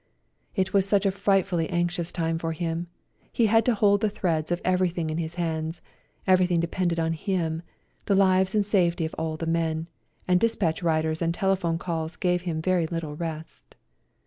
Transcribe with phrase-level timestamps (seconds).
[0.55, 2.87] It was such a frightfully anxious time for him,
[3.31, 5.79] he had to hold the threads of every thing in his hands;
[6.25, 7.61] everything depended on him,
[8.07, 9.85] the lives and safety of all the men,
[10.27, 13.75] and despatch riders and telephone calls gave him very little rest.